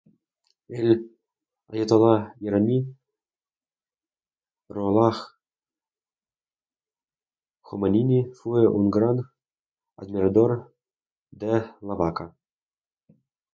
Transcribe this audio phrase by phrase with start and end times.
[0.77, 0.87] El
[1.71, 2.15] ayatolá
[2.47, 2.77] iraní
[4.73, 5.19] Ruhollah
[7.67, 9.17] Jomeini fue un gran
[10.01, 10.73] admirador
[11.29, 11.51] de
[11.87, 12.25] "La vaca".